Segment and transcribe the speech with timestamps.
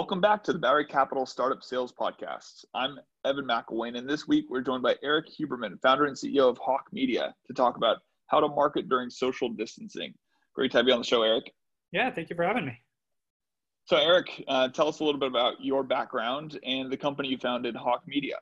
[0.00, 2.64] Welcome back to the Bowery Capital Startup Sales Podcast.
[2.74, 6.56] I'm Evan McElwain, and this week we're joined by Erik Huberman, founder and CEO of
[6.56, 10.14] Hawke Media, to talk about how to market during social distancing.
[10.54, 11.52] Great to have you on the show, Erik.
[11.92, 12.78] Yeah, thank you for having me.
[13.84, 17.36] So, Erik, uh, tell us a little bit about your background and the company you
[17.36, 18.36] founded, Hawke Media.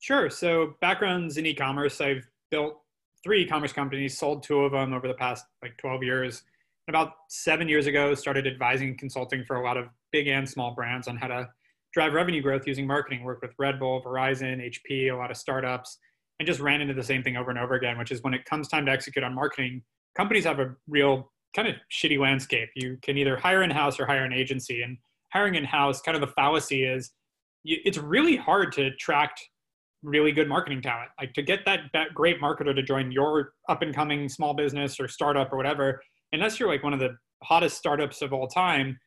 [0.00, 0.28] Sure.
[0.28, 2.00] So, backgrounds in e-commerce.
[2.00, 2.80] I've built
[3.22, 6.42] three e-commerce companies, sold two of them over the past like 12 years.
[6.88, 10.74] About seven years ago, started advising and consulting for a lot of big and small
[10.74, 11.48] brands on how to
[11.92, 13.24] drive revenue growth using marketing.
[13.24, 15.98] Worked with Red Bull, Verizon, HP, a lot of startups,
[16.38, 18.44] and just ran into the same thing over and over again, which is when it
[18.44, 19.82] comes time to execute on marketing,
[20.16, 22.68] companies have a real kind of shitty landscape.
[22.74, 24.82] You can either hire in house or hire an agency.
[24.82, 24.98] And
[25.32, 27.12] hiring in house, kind of the fallacy is
[27.64, 29.40] it's really hard to attract
[30.02, 31.10] really good marketing talent.
[31.18, 35.00] Like to get that, that great marketer to join your up and coming small business
[35.00, 36.02] or startup or whatever,
[36.34, 38.98] unless you're like one of the hottest startups of all time,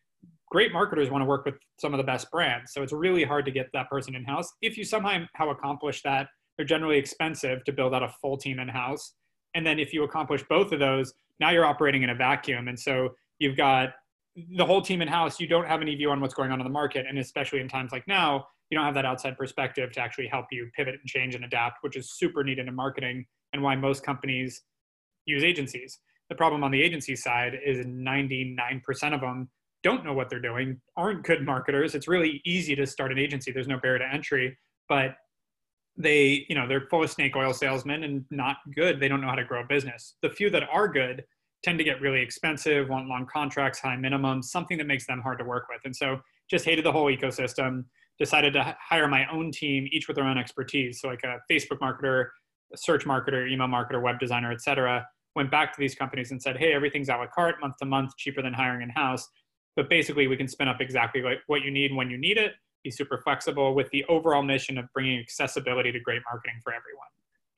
[0.50, 2.74] great marketers want to work with some of the best brands.
[2.74, 4.52] So it's really hard to get that person in house.
[4.62, 8.68] If you somehow accomplish that, they're generally expensive to build out a full team in
[8.68, 9.14] house.
[9.54, 12.68] And then if you accomplish both of those, now you're operating in a vacuum.
[12.68, 13.90] And so you've got
[14.56, 15.40] the whole team in house.
[15.40, 17.06] You don't have any view on what's going on in the market.
[17.08, 20.46] And especially in times like now, you don't have that outside perspective to actually help
[20.52, 24.04] you pivot and change and adapt, which is super needed in marketing and why most
[24.04, 24.64] companies
[25.26, 26.00] use agencies.
[26.30, 29.50] The problem on the agency side is 99% of them
[29.84, 31.96] don't know what they're doing, aren't good marketers.
[31.96, 33.52] It's really easy to start an agency.
[33.52, 34.58] There's no barrier to entry,
[34.90, 35.16] but
[35.98, 39.00] they, you know, they're full of snake oil salesmen and not good.
[39.00, 40.16] They don't know how to grow a business.
[40.22, 41.24] The few that are good
[41.64, 45.40] tend to get really expensive, want long contracts, high minimums, something that makes them hard
[45.40, 45.82] to work with.
[45.86, 46.20] And so
[46.50, 47.86] just hated the whole ecosystem,
[48.20, 51.02] decided to hire my own team, each with their own expertise.
[51.02, 52.28] So like a Facebook marketer,
[52.74, 55.06] a search marketer, email marketer, web designer, et cetera,
[55.38, 58.18] went back to these companies and said, hey, everything's a la carte, month to month,
[58.18, 59.30] cheaper than hiring in-house.
[59.78, 62.54] But basically we can spin up exactly like what you need when you need it
[62.84, 67.08] be super flexible with the overall mission of bringing accessibility to great marketing for everyone.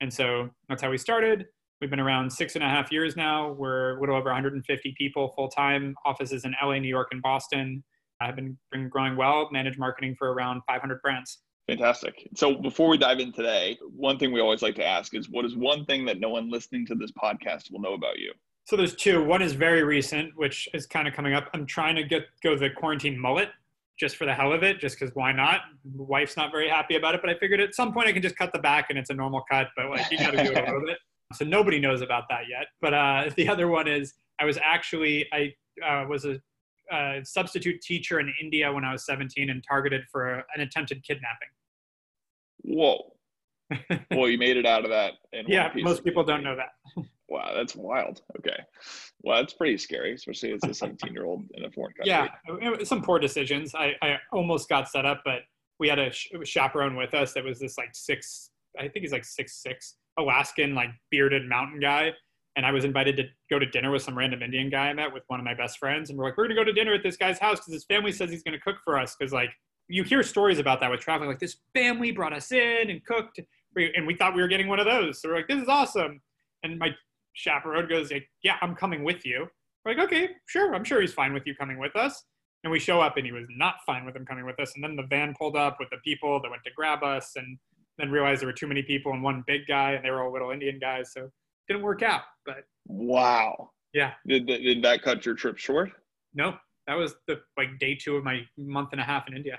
[0.00, 1.46] And so that's how we started.
[1.80, 3.52] We've been around six and a half years now.
[3.52, 7.84] We're a little over 150 people full-time offices in la new york and boston.
[8.20, 12.28] I've been, been growing well managed marketing for around 500 brands Fantastic.
[12.34, 15.44] So before we dive in today, one thing we always like to ask is what
[15.44, 18.32] is one thing that no one listening to this podcast will know about you?
[18.64, 19.24] So there's two.
[19.24, 21.48] One is very recent, which is kind of coming up.
[21.54, 23.50] I'm trying to get go the quarantine mullet
[23.98, 25.60] just for the hell of it, just because why not?
[25.94, 28.36] wife's not very happy about it, but I figured at some point I can just
[28.36, 30.56] cut the back and it's a normal cut, but like you got to do it
[30.56, 30.98] a little bit.
[31.34, 32.66] So nobody knows about that yet.
[32.80, 35.54] But uh, the other one is I was actually I
[35.86, 36.40] uh, was a,
[36.90, 41.48] a, substitute teacher in India when I was 17 and targeted for an attempted kidnapping.
[42.62, 43.12] Whoa.
[44.10, 45.14] well, you made it out of that.
[45.46, 46.70] yeah, most people don't know that.
[47.30, 48.22] Wow, that's wild.
[48.40, 48.58] Okay.
[49.22, 52.10] Well, that's pretty scary, especially as a 17 year old in a foreign country.
[52.10, 53.72] Yeah, some poor decisions.
[53.72, 55.42] I, I almost got set up, but
[55.78, 56.10] we had a
[56.44, 60.74] chaperone with us that was this like six, I think he's like six six Alaskan,
[60.74, 62.12] like bearded mountain guy.
[62.60, 65.14] And I was invited to go to dinner with some random Indian guy I met
[65.14, 66.10] with one of my best friends.
[66.10, 67.84] And we're like, we're going to go to dinner at this guy's house because his
[67.84, 69.16] family says he's going to cook for us.
[69.18, 69.48] Because, like,
[69.88, 71.30] you hear stories about that with traveling.
[71.30, 73.40] Like, this family brought us in and cooked.
[73.96, 75.22] And we thought we were getting one of those.
[75.22, 76.20] So we're like, this is awesome.
[76.62, 76.90] And my
[77.32, 78.12] chaperone goes,
[78.42, 79.46] yeah, I'm coming with you.
[79.86, 80.74] We're like, okay, sure.
[80.74, 82.22] I'm sure he's fine with you coming with us.
[82.62, 84.74] And we show up and he was not fine with him coming with us.
[84.74, 87.56] And then the van pulled up with the people that went to grab us and
[87.96, 90.30] then realized there were too many people and one big guy and they were all
[90.30, 91.14] little Indian guys.
[91.14, 91.30] So
[91.70, 92.64] didn't work out, but.
[92.86, 93.70] Wow.
[93.92, 94.12] Yeah.
[94.26, 95.90] Did, did that cut your trip short?
[96.34, 99.58] No, that was the like day two of my month and a half in India.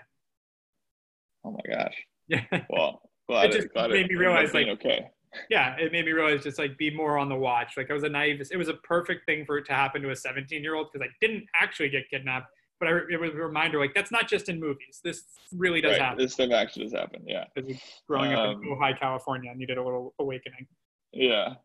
[1.43, 1.95] Oh my gosh.
[2.27, 2.43] Yeah.
[2.69, 5.09] Well, glad it just it, glad made it, me realize like, okay
[5.49, 7.73] yeah, it made me realize just like be more on the watch.
[7.77, 8.41] Like I was a naive.
[8.51, 11.07] It was a perfect thing for it to happen to a 17 year old because
[11.07, 12.47] I didn't actually get kidnapped,
[12.79, 14.99] but I, it was a reminder like that's not just in movies.
[15.03, 15.23] This
[15.55, 16.01] really does right.
[16.01, 16.17] happen.
[16.23, 17.23] This stuff actually does happen.
[17.25, 17.45] Yeah.
[17.55, 20.67] Because growing um, up in um, Ojai, California, I needed a little awakening.
[21.13, 21.55] Yeah.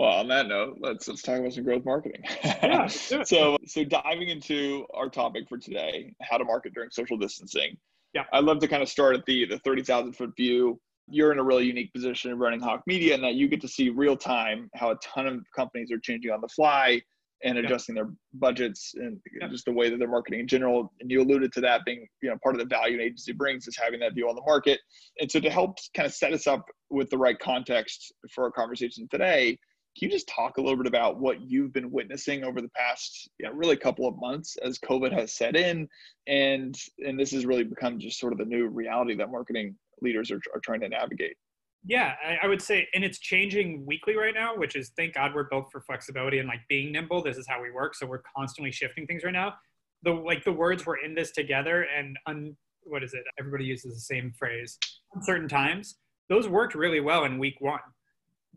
[0.00, 2.22] Well, on that note, let's let's talk about some growth marketing.
[2.42, 7.76] Yeah, so so diving into our topic for today, how to market during social distancing.
[8.14, 8.22] Yeah.
[8.32, 11.42] I'd love to kind of start at the the 30,000 foot view you're in a
[11.42, 14.70] really unique position of running Hawke Media in that you get to see real time
[14.74, 17.02] how a ton of companies are changing on the fly
[17.44, 19.18] and adjusting their budgets and
[19.50, 20.92] just the way that they're marketing in general.
[21.00, 23.66] And you alluded to that being, you know, part of the value an agency brings
[23.66, 24.78] is having that view on the market.
[25.18, 28.50] And so to help kind of set us up with the right context for our
[28.50, 29.58] conversation today,
[29.98, 33.28] can you just talk a little bit about what you've been witnessing over the past,
[33.38, 35.88] you really couple of months as COVID has set in,
[36.26, 40.30] and and this has really become just sort of the new reality that marketing leaders
[40.30, 41.36] are, are trying to navigate.
[41.84, 45.34] Yeah, I, I, would say, and it's changing weekly right now, which is thank God
[45.34, 47.22] we're built for flexibility and like being nimble.
[47.22, 47.94] This is how we work.
[47.94, 49.54] So we're constantly shifting things right now.
[50.02, 53.22] the like the words were in this together and un, what is it?
[53.38, 54.78] Everybody uses the same phrase.
[55.14, 55.96] Uncertain times.
[56.28, 57.80] Those worked really well in week one.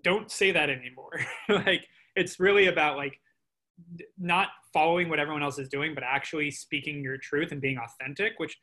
[0.03, 1.19] Don't say that anymore.
[1.49, 3.19] like it's really about like
[4.17, 8.33] not following what everyone else is doing, but actually speaking your truth and being authentic.
[8.37, 8.57] Which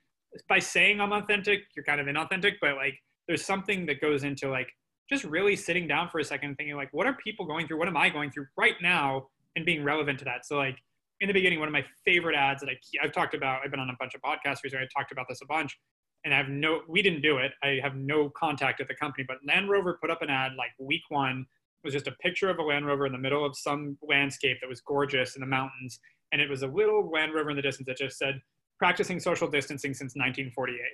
[0.49, 2.55] by saying I'm authentic, you're kind of inauthentic.
[2.61, 2.95] But like
[3.29, 4.69] there's something that goes into like
[5.09, 7.79] just really sitting down for a second, thinking like, what are people going through?
[7.79, 9.27] What am I going through right now?
[9.57, 10.47] And being relevant to that.
[10.47, 10.77] So like
[11.21, 13.81] in the beginning, one of my favorite ads that I, I've talked about, I've been
[13.81, 15.77] on a bunch of podcasts recently, I talked about this a bunch,
[16.25, 17.53] and I have no, we didn't do it.
[17.63, 20.71] I have no contact at the company, but Land Rover put up an ad like
[20.79, 21.47] week one,
[21.83, 24.59] it was just a picture of a Land Rover in the middle of some landscape
[24.61, 25.99] that was gorgeous in the mountains.
[26.33, 28.41] And it was a little Land Rover in the distance that just said,
[28.79, 30.79] practicing social distancing since 1948.
[30.79, 30.87] And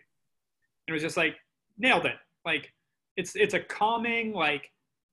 [0.88, 1.36] it was just like,
[1.76, 2.14] nailed it.
[2.44, 2.72] Like,
[3.16, 4.70] it's, it's a calming, like,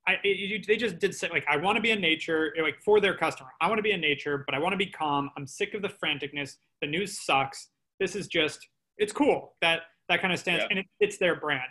[0.07, 2.99] I, it, they just did say like I want to be in nature like for
[2.99, 3.49] their customer.
[3.61, 5.29] I want to be in nature, but I want to be calm.
[5.37, 6.57] I'm sick of the franticness.
[6.81, 7.69] The news sucks.
[8.01, 8.67] This is just
[8.97, 9.83] it's cool that
[10.13, 10.67] that kind of stance, yeah.
[10.69, 11.69] and it, it's their brand,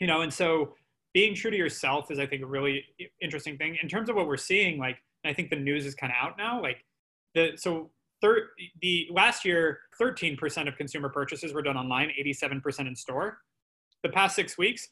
[0.00, 0.20] you know.
[0.20, 0.74] And so
[1.14, 2.84] being true to yourself is I think a really
[3.20, 4.78] interesting thing in terms of what we're seeing.
[4.78, 6.60] Like I think the news is kind of out now.
[6.62, 6.78] Like
[7.34, 8.42] the so third
[8.82, 13.38] the last year 13% of consumer purchases were done online, 87% in store.
[14.02, 14.88] The past six weeks,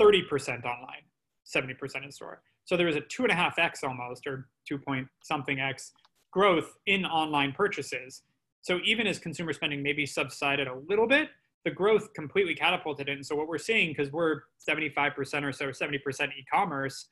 [0.00, 1.02] 30% online
[1.44, 2.42] 70% in store.
[2.64, 5.92] So there was a two and a half X almost, or two point something X
[6.30, 8.22] growth in online purchases.
[8.62, 11.28] So even as consumer spending maybe subsided a little bit,
[11.64, 13.12] the growth completely catapulted it.
[13.12, 15.98] And so what we're seeing, because we're 75% or so, 70%
[16.38, 17.08] e-commerce,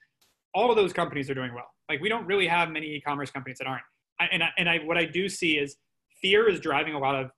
[0.54, 1.68] all of those companies are doing well.
[1.88, 3.82] Like we don't really have many e-commerce companies that aren't.
[4.20, 5.76] I, and I, and I, what I do see is
[6.20, 7.30] fear is driving a lot of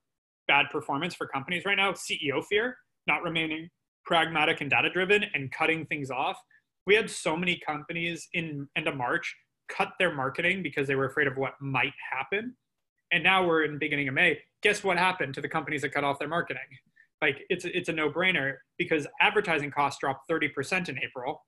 [0.49, 1.93] bad performance for companies right now.
[1.93, 2.77] CEO fear,
[3.07, 3.69] not remaining
[4.05, 6.37] pragmatic and data driven and cutting things off
[6.87, 9.35] we had so many companies in end of March
[9.69, 12.55] cut their marketing because they were afraid of what might happen.
[13.13, 14.39] And now we're in beginning of May.
[14.63, 16.63] Guess what happened to the companies that cut off their marketing?
[17.23, 21.45] Like it's it's a no-brainer because advertising costs dropped 30% in April.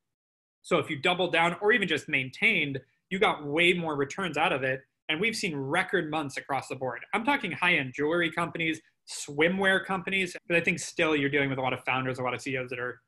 [0.62, 2.80] So if you doubled down or even just maintained,
[3.10, 4.80] you got way more returns out of it.
[5.08, 7.00] And we've seen record months across the board.
[7.14, 11.62] I'm talking high-end jewelry companies, swimwear companies, but I think still you're dealing with a
[11.62, 13.00] lot of founders, a lot of CEOs that are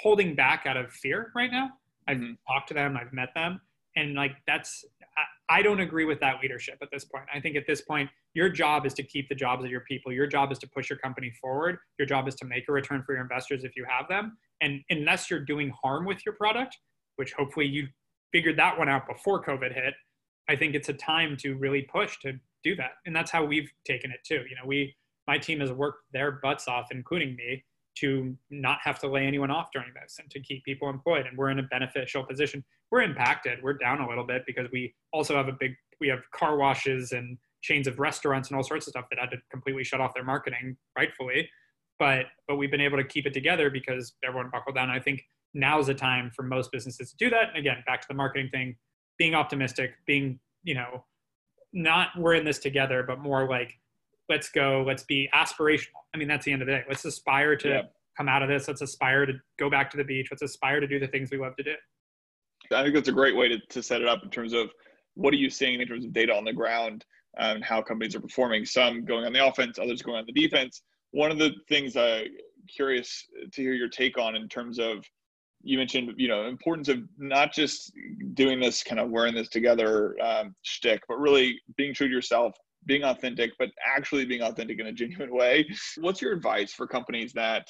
[0.00, 1.70] holding back out of fear right now.
[2.08, 2.32] I've mm-hmm.
[2.46, 3.60] talked to them, I've met them,
[3.96, 4.84] and like that's
[5.48, 7.24] I, I don't agree with that leadership at this point.
[7.34, 10.12] I think at this point, your job is to keep the jobs of your people.
[10.12, 11.78] Your job is to push your company forward.
[11.98, 14.36] Your job is to make a return for your investors if you have them.
[14.60, 16.76] And unless you're doing harm with your product,
[17.16, 17.88] which hopefully you
[18.32, 19.94] figured that one out before COVID hit,
[20.50, 22.90] I think it's a time to really push to do that.
[23.06, 24.44] And that's how we've taken it too.
[24.50, 24.94] You know, we
[25.26, 27.64] my team has worked their butts off, including me,
[28.00, 31.24] to not have to lay anyone off during this and to keep people employed.
[31.26, 32.62] And we're in a beneficial position.
[32.90, 33.60] We're impacted.
[33.62, 37.12] We're down a little bit because we also have a big, we have car washes
[37.12, 40.14] and chains of restaurants and all sorts of stuff that had to completely shut off
[40.14, 41.48] their marketing, rightfully.
[41.98, 44.90] But but we've been able to keep it together because everyone buckled down.
[44.90, 45.22] I think
[45.54, 47.48] now's the time for most businesses to do that.
[47.48, 48.76] And again, back to the marketing thing,
[49.18, 51.04] being optimistic, being you know,
[51.72, 53.78] not we're in this together, but more like
[54.28, 57.56] let's go let's be aspirational i mean that's the end of the day let's aspire
[57.56, 57.82] to yeah.
[58.16, 60.86] come out of this let's aspire to go back to the beach let's aspire to
[60.86, 61.74] do the things we love to do
[62.72, 64.70] i think that's a great way to, to set it up in terms of
[65.14, 67.04] what are you seeing in terms of data on the ground
[67.38, 70.82] and how companies are performing some going on the offense others going on the defense
[71.12, 72.26] one of the things i'm
[72.68, 75.04] curious to hear your take on in terms of
[75.62, 77.92] you mentioned you know importance of not just
[78.34, 82.54] doing this kind of wearing this together um, shtick, but really being true to yourself
[82.84, 85.66] being authentic, but actually being authentic in a genuine way.
[85.98, 87.66] What's your advice for companies that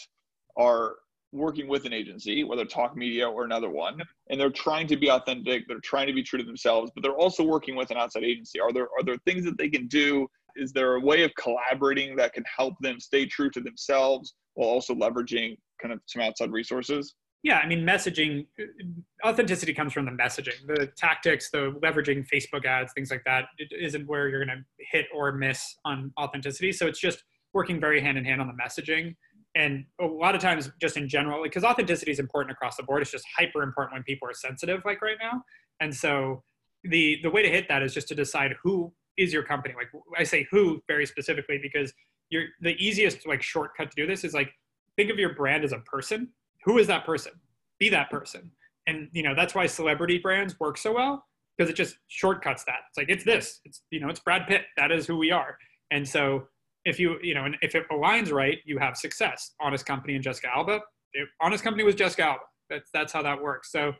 [0.56, 0.96] are
[1.32, 5.10] working with an agency, whether Hawke Media or another one, and they're trying to be
[5.10, 8.24] authentic, they're trying to be true to themselves, but they're also working with an outside
[8.24, 8.60] agency?
[8.60, 10.26] Are there are there things that they can do?
[10.56, 14.68] Is there a way of collaborating that can help them stay true to themselves while
[14.68, 17.14] also leveraging kind of some outside resources?
[17.42, 20.66] Yeah, I mean, messaging, uh, authenticity comes from the messaging.
[20.66, 24.64] The tactics, the leveraging Facebook ads, things like that, it isn't where you're going to
[24.90, 26.72] hit or miss on authenticity.
[26.72, 29.14] So it's just working very hand in hand on the messaging.
[29.56, 33.00] And a lot of times, just in general, because authenticity is important across the board,
[33.00, 35.42] it's just hyper important when people are sensitive, like right now.
[35.80, 36.42] And so
[36.84, 39.74] the the way to hit that is just to decide who is your company.
[39.74, 41.92] Like I say who very specifically because
[42.28, 44.52] you're the easiest like shortcut to do this is like
[44.96, 46.28] think of your brand as a person.
[46.64, 47.32] Who is that person?
[47.78, 48.50] Be that person.
[48.86, 51.24] And you know that's why celebrity brands work so well
[51.56, 52.80] because it just shortcuts that.
[52.90, 53.60] It's like it's this.
[53.64, 54.66] It's you know it's brad pitt.
[54.76, 55.56] That is who we are.
[55.90, 56.46] And so
[56.86, 60.24] if you you know and if it aligns right you have success honest company and
[60.24, 60.80] jessica alba
[61.12, 62.40] it, honest company was jessica alba
[62.70, 63.92] that's that's how that works so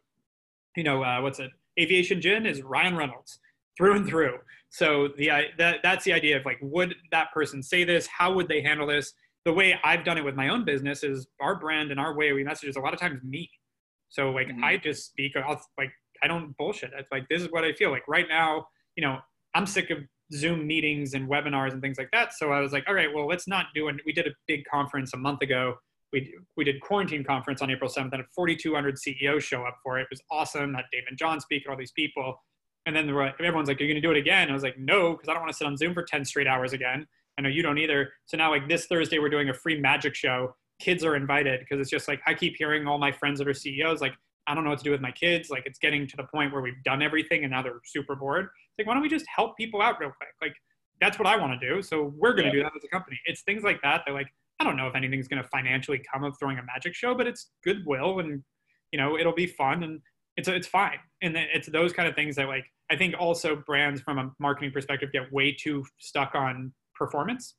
[0.76, 3.38] you know uh, what's it aviation gin is ryan reynolds
[3.76, 4.38] through and through.
[4.70, 8.06] So the that that's the idea of like, would that person say this?
[8.06, 9.12] How would they handle this?
[9.44, 12.32] The way I've done it with my own business is our brand and our way
[12.32, 13.48] we message is a lot of times me.
[14.08, 14.64] So like mm-hmm.
[14.64, 15.32] I just speak.
[15.36, 16.90] I'll like I don't bullshit.
[16.98, 18.66] It's like this is what I feel like right now.
[18.96, 19.18] You know,
[19.54, 19.98] I'm sick of
[20.33, 22.33] Zoom meetings and webinars and things like that.
[22.33, 23.97] So I was like, all right, well, let's not do it.
[24.04, 25.75] We did a big conference a month ago.
[26.12, 30.02] We, we did quarantine conference on April 7th and 4,200 CEOs show up for it.
[30.02, 30.75] It was awesome.
[30.75, 32.42] Had Daymond John speak and all these people.
[32.87, 34.49] And then everyone's like, "You're you going to do it again?
[34.49, 36.47] I was like, no, because I don't want to sit on Zoom for 10 straight
[36.47, 37.06] hours again.
[37.37, 38.12] I know you don't either.
[38.26, 40.54] So now like this Thursday, we're doing a free magic show.
[40.80, 43.54] Kids are invited because it's just like, I keep hearing all my friends that are
[43.54, 44.14] CEOs, like,
[44.47, 45.50] I don't know what to do with my kids.
[45.50, 48.49] Like it's getting to the point where we've done everything and now they're super bored.
[48.78, 50.30] Like, why don't we just help people out real quick?
[50.40, 50.54] Like
[51.00, 51.83] that's what I want to do.
[51.83, 52.62] So we're going to yeah.
[52.62, 53.18] do that as a company.
[53.26, 54.02] It's things like that.
[54.06, 54.28] They're like,
[54.61, 57.26] I don't know if anything's going to financially come of throwing a magic show, but
[57.26, 58.42] it's goodwill and,
[58.92, 60.00] you know, it'll be fun and
[60.37, 60.99] it's, it's fine.
[61.23, 64.71] And it's those kind of things that like, I think also brands from a marketing
[64.71, 67.54] perspective get way too stuck on performance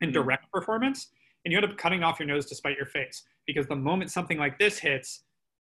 [0.00, 0.22] and mm-hmm.
[0.22, 1.08] direct performance.
[1.44, 4.10] And you end up cutting off your nose to spite your face because the moment
[4.10, 5.22] something like this hits,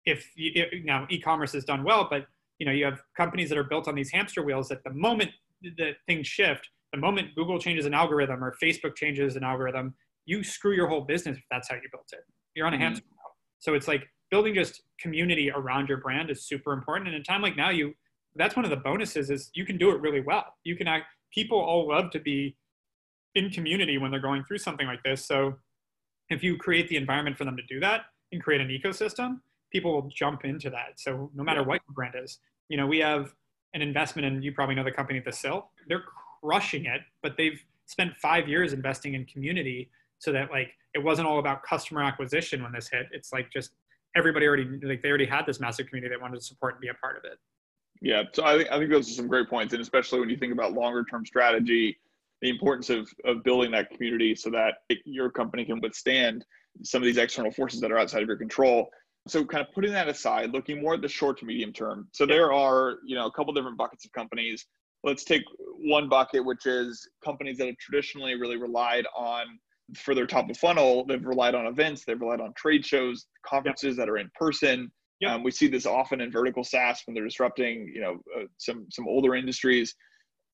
[0.05, 2.27] if you, it, now e-commerce is done well, but
[2.61, 4.69] you know you have companies that are built on these hamster wheels.
[4.69, 5.33] That the moment
[5.79, 9.95] that things shift, the moment Google changes an algorithm or Facebook changes an algorithm,
[10.27, 12.21] you screw your whole business if that's how you built it.
[12.55, 12.85] You're on a mm-hmm.
[12.85, 13.35] hamster wheel.
[13.59, 17.09] So it's like building just community around your brand is super important.
[17.09, 17.95] And in a time like now, you
[18.37, 20.45] that's one of the bonuses is you can do it really well.
[20.63, 21.07] You can act.
[21.35, 22.57] People all love to be
[23.35, 25.27] in community when they're going through something like this.
[25.27, 25.55] So
[26.29, 28.03] if you create the environment for them to do that
[28.33, 29.41] and create an ecosystem,
[29.71, 30.99] people will jump into that.
[30.99, 33.35] So no matter what your brand is, you know, we have
[33.75, 35.71] an investment in, you probably know the company, The Sill.
[35.89, 36.05] They're
[36.43, 41.27] crushing it, but they've spent five years investing in community so that like it wasn't
[41.27, 43.07] all about customer acquisition when this hit.
[43.13, 43.73] It's like just
[44.17, 46.89] everybody already like they already had this massive community that wanted to support and be
[46.89, 47.39] a part of it.
[48.03, 50.37] Yeah, so I think I think those are some great points, and especially when you
[50.37, 51.99] think about longer term strategy,
[52.41, 56.45] the importance of of building that community so that it, your company can withstand
[56.83, 58.89] some of these external forces that are outside of your control
[59.29, 62.09] so kind of putting that aside looking more at the short to medium term.
[62.13, 64.67] So there are you know a couple different buckets of companies.
[65.03, 65.43] Let's take
[65.79, 69.47] one bucket which is companies that have traditionally really relied on
[69.97, 73.97] for their top of funnel they've relied on events they've relied on trade shows conferences
[73.97, 74.07] yep.
[74.07, 74.91] that are in person.
[75.21, 75.33] Yep.
[75.33, 78.87] um, we see this often in vertical saas when they're disrupting you know uh, some
[78.91, 79.95] some older industries.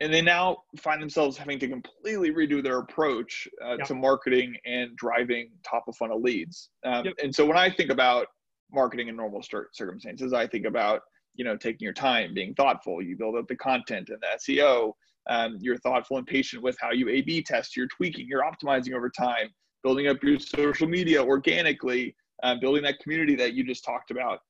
[0.01, 3.87] And they now find themselves having to completely redo their approach uh, yep.
[3.87, 6.69] to marketing and driving top of funnel leads.
[6.85, 8.27] Um, and so when i think about
[8.73, 9.43] marketing in normal
[9.73, 10.33] circumstances.
[10.33, 11.03] I think about
[11.35, 13.03] you know taking your time, being thoughtful.
[13.03, 14.93] You build up the content and the SEO.
[15.29, 17.77] Um, you're thoughtful and patient with how you A/B test.
[17.77, 18.27] You're tweaking.
[18.29, 19.49] You're optimizing over time.
[19.83, 22.15] Building up your social media organically.
[22.43, 24.41] Um, building that community that you just talked about.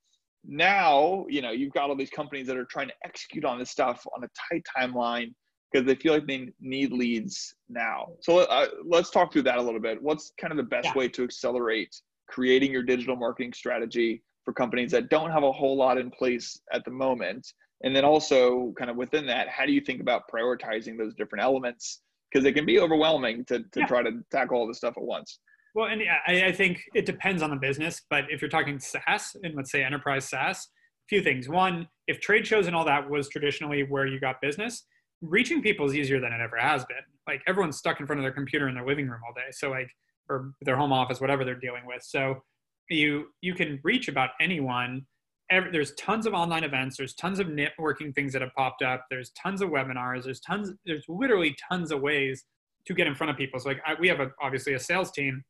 [0.45, 3.71] Now you know you've got all these companies that are trying to execute on this
[3.71, 5.33] stuff on a tight timeline
[5.73, 8.07] because they feel like they need leads now.
[8.21, 10.01] So uh, let's talk through that a little bit.
[10.01, 10.95] What's kind of the best yeah.
[10.95, 11.95] way to accelerate
[12.29, 16.59] creating your digital marketing strategy for companies that don't have a whole lot in place
[16.73, 17.53] at the moment.
[17.83, 21.45] And then also kind of within that how do you think about prioritizing those different
[21.45, 22.01] elements?
[22.31, 23.87] Because it can be overwhelming to, to yeah.
[23.87, 25.41] try to tackle all this stuff at once.
[25.75, 29.37] Well and I, I think it depends on the business but if you're talking saas
[29.43, 31.49] and let's say enterprise saas a few things.
[31.49, 34.85] One if trade shows and all that was traditionally where you got business
[35.23, 36.97] reaching people is easier than it ever has been.
[37.27, 39.51] Like everyone's stuck in front of their computer in their living room all day.
[39.51, 39.91] So like
[40.29, 42.03] or their home office, whatever they're dealing with.
[42.03, 42.43] So
[42.89, 45.07] you you can reach about anyone.
[45.51, 46.97] Every, there's tons of online events.
[46.97, 49.07] There's tons of networking things that have popped up.
[49.11, 50.25] There's tons of webinars.
[50.25, 50.73] There's tons.
[50.85, 52.45] There's literally tons of ways
[52.87, 53.61] to get in front of people.
[53.61, 55.45] So like I, we have a, obviously a sales team.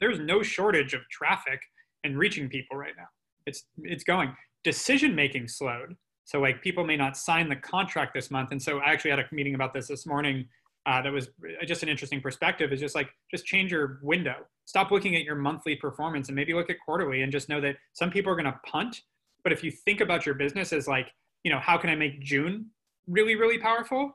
[0.00, 1.60] There's no shortage of traffic
[2.04, 3.06] and reaching people right now.
[3.46, 4.34] It's it's going.
[4.64, 5.94] Decision making slowed.
[6.24, 8.50] So like people may not sign the contract this month.
[8.50, 10.48] And so I actually had a meeting about this this morning
[10.86, 11.28] uh, that was
[11.66, 14.36] just an interesting perspective is just like just change your window.
[14.64, 17.76] Stop looking at your monthly performance and maybe look at quarterly and just know that
[17.92, 19.02] some people are going to punt.
[19.42, 21.12] But if you think about your business as like
[21.42, 22.66] you know how can i make june
[23.06, 24.12] really really powerful?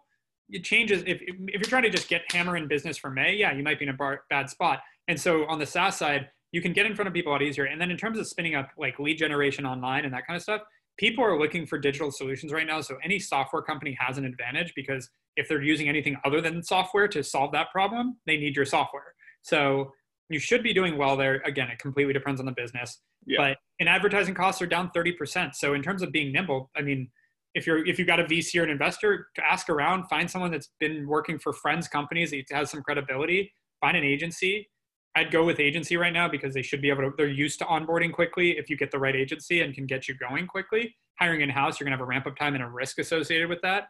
[0.50, 3.54] It changes if, if you're trying to just get hammer in business for may yeah
[3.54, 4.80] you might be in a bar, bad spot.
[5.08, 7.42] And so on the saas side you can get in front of people a lot
[7.42, 7.66] easier.
[7.66, 10.44] And then in terms of spinning up like lead generation online and that kind of
[10.44, 10.62] stuff
[10.98, 14.74] people are looking for digital solutions right now so any software company has an advantage
[14.76, 18.66] because if they're using anything other than software to solve that problem, they need your
[18.66, 19.14] software.
[19.42, 19.92] So
[20.30, 21.42] you should be doing well there.
[21.46, 23.02] Again, it completely depends on the business.
[23.26, 23.38] Yeah.
[23.40, 25.56] But in advertising costs are down 30%.
[25.56, 27.10] So in terms of being nimble, I mean,
[27.54, 30.52] if you're if you've got a VC or an investor, to ask around, find someone
[30.52, 34.70] that's been working for friends companies that has some credibility, find an agency.
[35.16, 37.66] I'd go with agency right now because they should be able to they're used to
[37.66, 40.96] onboarding quickly if you get the right agency and can get you going quickly.
[41.20, 43.88] Hiring in-house, you're gonna have a ramp up time and a risk associated with that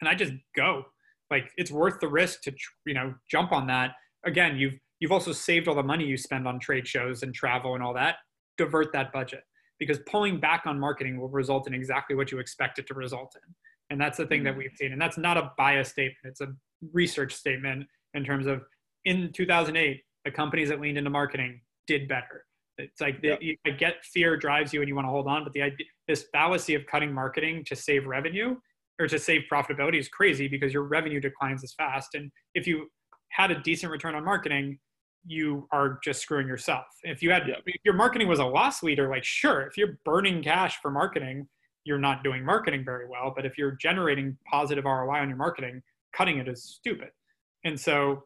[0.00, 0.84] and I just go.
[1.30, 2.52] Like it's worth the risk to
[2.84, 3.92] you know jump on that.
[4.24, 7.74] Again, you've you've also saved all the money you spend on trade shows and travel
[7.74, 8.16] and all that.
[8.58, 9.42] Divert that budget
[9.78, 13.34] because pulling back on marketing will result in exactly what you expect it to result
[13.36, 13.54] in.
[13.90, 14.58] And that's the thing that mm.
[14.58, 14.92] we've seen.
[14.92, 16.54] And that's not a bias statement, it's a
[16.92, 18.62] research statement in terms of
[19.04, 22.44] in 2008, the companies that leaned into marketing did better.
[22.76, 23.36] It's like yeah.
[23.40, 25.86] the, I get fear drives you and you want to hold on, but the idea,
[26.08, 28.56] this fallacy of cutting marketing to save revenue
[29.00, 32.14] or to save profitability is crazy because your revenue declines as fast.
[32.14, 32.88] And if you
[33.30, 34.78] had a decent return on marketing,
[35.26, 36.84] you are just screwing yourself.
[37.02, 37.56] If you had yeah.
[37.64, 41.48] if your marketing was a loss leader, like sure, if you're burning cash for marketing,
[41.84, 43.32] you're not doing marketing very well.
[43.34, 47.08] But if you're generating positive ROI on your marketing, cutting it is stupid.
[47.64, 48.24] And so,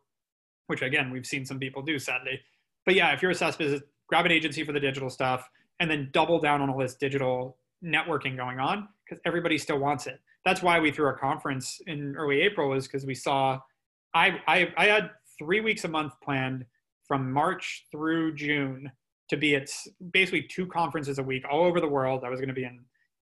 [0.70, 2.40] which again, we've seen some people do sadly.
[2.86, 5.48] But yeah, if you're a SaaS business, grab an agency for the digital stuff
[5.80, 10.06] and then double down on all this digital networking going on because everybody still wants
[10.06, 10.20] it.
[10.44, 13.58] That's why we threw our conference in early April is because we saw
[14.14, 16.64] I, I I had three weeks a month planned
[17.06, 18.90] from March through June
[19.28, 19.70] to be at
[20.12, 22.24] basically two conferences a week all over the world.
[22.24, 22.80] I was going to be in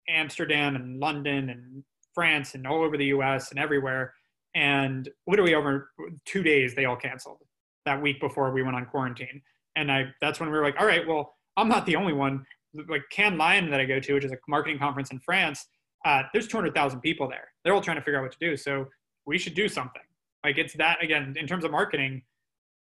[0.09, 4.15] Amsterdam and London and France and all over the US and everywhere.
[4.57, 5.91] And literally over
[6.25, 7.43] two days, they all canceled
[7.85, 9.43] that week before we went on quarantine.
[9.77, 12.45] And I, that's when we were like, all right, well, I'm not the only one.
[12.89, 15.67] Like Cannes Lion that I go to, which is a marketing conference in France,
[16.07, 17.49] uh, there's 200,000 people there.
[17.63, 18.57] They're all trying to figure out what to do.
[18.57, 18.87] So
[19.27, 20.03] we should do something.
[20.43, 22.23] Like it's that again, in terms of marketing,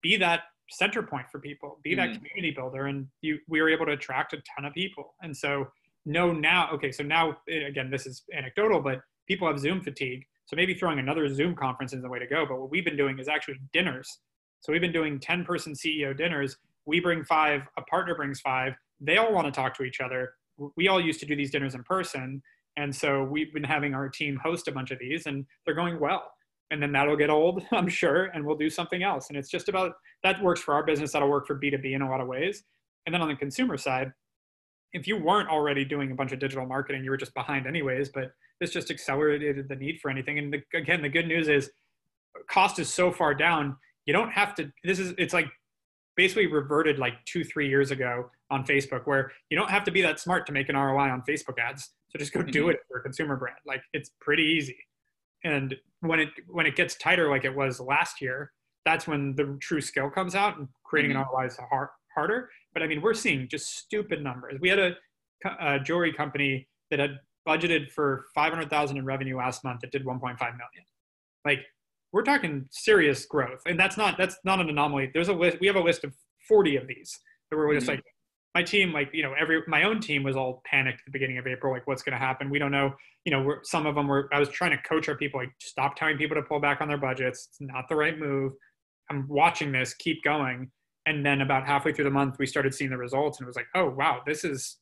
[0.02, 2.24] be that center point for people, be that mm-hmm.
[2.24, 2.86] community builder.
[2.86, 5.14] And you, we were able to attract a ton of people.
[5.20, 5.66] And so
[6.06, 10.24] know now, okay, so now, eh, again, this is anecdotal, but people have Zoom fatigue.
[10.50, 12.44] So maybe throwing another Zoom conference is the way to go.
[12.44, 14.18] But what we've been doing is actually dinners.
[14.58, 16.56] So we've been doing 10 person CEO dinners.
[16.86, 18.72] We bring five, a partner brings five.
[19.00, 20.32] They all want to talk to each other.
[20.76, 22.42] We all used to do these dinners in person.
[22.76, 26.00] And so we've been having our team host a bunch of these and they're going
[26.00, 26.32] well.
[26.72, 29.28] And then that'll get old, I'm sure, and we'll do something else.
[29.28, 29.92] And it's just about
[30.24, 31.12] that works for our business.
[31.12, 32.64] That'll work for B2B in a lot of ways.
[33.06, 34.10] And then on the consumer side,
[34.92, 38.08] if you weren't already doing a bunch of digital marketing, you were just behind anyways,
[38.08, 40.38] but this just accelerated the need for anything.
[40.38, 41.70] And the, again, the good news is
[42.48, 43.76] cost is so far down.
[44.06, 45.46] You don't have to, this is, it's like
[46.16, 50.02] basically reverted like two, three years ago on Facebook where you don't have to be
[50.02, 51.90] that smart to make an ROI on Facebook ads.
[52.10, 52.70] So just go do mm-hmm.
[52.70, 53.56] it for a consumer brand.
[53.66, 54.76] Like it's pretty easy.
[55.44, 58.52] And when it, when it gets tighter, like it was last year,
[58.84, 61.20] that's when the true skill comes out and creating mm-hmm.
[61.20, 62.50] an ROI is hard, harder.
[62.74, 64.58] But I mean, we're seeing just stupid numbers.
[64.60, 64.92] We had a,
[65.60, 70.20] a jewelry company that had budgeted for 500,000 in revenue last month that did 1.5
[70.20, 70.84] million.
[71.44, 71.60] Like
[72.12, 73.62] we're talking serious growth.
[73.66, 75.10] And that's not, that's not an anomaly.
[75.12, 76.14] There's a list, we have a list of
[76.48, 77.18] 40 of these
[77.50, 77.96] that were just mm-hmm.
[77.96, 78.04] like,
[78.54, 81.38] my team, like, you know, every, my own team was all panicked at the beginning
[81.38, 82.50] of April, like what's going to happen.
[82.50, 82.92] We don't know,
[83.24, 85.52] you know, we're, some of them were, I was trying to coach our people, like
[85.60, 87.48] stop telling people to pull back on their budgets.
[87.50, 88.52] It's not the right move.
[89.08, 90.70] I'm watching this, keep going
[91.06, 93.56] and then about halfway through the month we started seeing the results and it was
[93.56, 94.76] like oh wow this is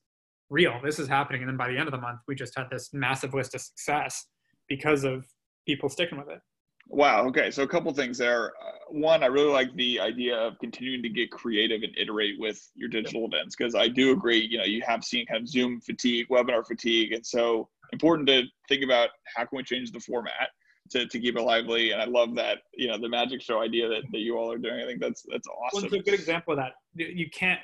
[0.51, 0.81] real.
[0.83, 1.43] This is happening.
[1.43, 3.61] And then by the end of the month we just had this massive list of
[3.61, 4.27] success
[4.69, 5.27] because of
[5.67, 6.41] people sticking with it.
[6.89, 7.27] Wow.
[7.27, 7.51] Okay.
[7.51, 8.47] So a couple things there.
[8.47, 12.59] Uh, one i really like the idea of continuing to get creative and iterate with
[12.75, 15.79] your digital events because i do agree you know you have seen kind of zoom
[15.81, 17.13] fatigue webinar fatigue.
[17.13, 20.49] And so important to think about how can we change the format
[20.91, 21.93] to, to keep it lively.
[21.93, 24.59] And I love that, you know, the magic show idea that, that you all are
[24.59, 24.81] doing.
[24.81, 25.83] I think that's, that's awesome.
[25.83, 26.73] Well, it's a good example of that.
[26.95, 27.61] You can't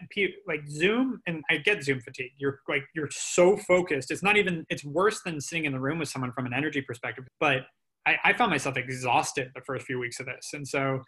[0.47, 2.33] like Zoom and I get Zoom fatigue.
[2.39, 4.11] You're like, you're so focused.
[4.11, 6.83] It's not even, it's worse than sitting in the room with someone from an energy
[6.83, 7.25] perspective.
[7.41, 7.63] But
[8.07, 10.51] I, I found myself exhausted the first few weeks of this.
[10.53, 11.01] And so,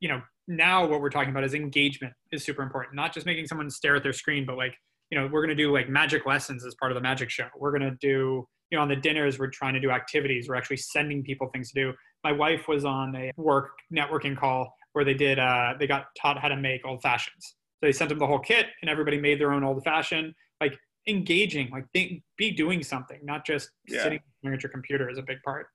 [0.00, 2.96] you know, now what we're talking about is engagement is super important.
[2.96, 4.74] Not just making someone stare at their screen, but like,
[5.10, 7.46] you know, we're going to do like magic lessons as part of the magic show.
[7.58, 10.48] We're going to do, you know, on the dinners, we're trying to do activities.
[10.48, 11.92] We're actually sending people things to do.
[12.22, 16.38] My wife was on a work networking call where they did, uh, they got taught
[16.38, 17.56] how to make old fashions.
[17.80, 20.78] So they sent them the whole kit and everybody made their own old fashioned, like
[21.08, 24.02] engaging, like think, be doing something, not just yeah.
[24.02, 25.66] sitting at your computer is a big part.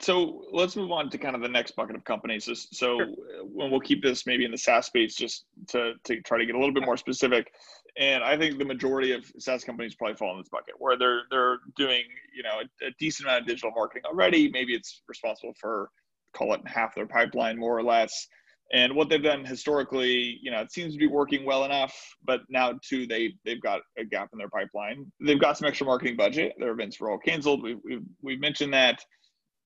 [0.00, 2.46] So let's move on to kind of the next bucket of companies.
[2.46, 3.08] So, so sure.
[3.44, 6.58] we'll keep this maybe in the SaaS space just to, to try to get a
[6.58, 7.52] little bit more specific
[7.96, 11.22] and I think the majority of SaaS companies probably fall in this bucket where they're
[11.30, 12.02] they're doing
[12.34, 14.50] you know a, a, decent amount of digital marketing already.
[14.50, 15.90] Maybe it's responsible for
[16.34, 18.26] call it half their pipeline more or less.
[18.72, 21.94] And what they've done historically, you know, it seems to be working well enough.
[22.24, 25.10] But now too, they they've got a gap in their pipeline.
[25.24, 26.54] They've got some extra marketing budget.
[26.58, 27.62] Their events were all canceled.
[27.62, 29.04] We've we've, we've mentioned that.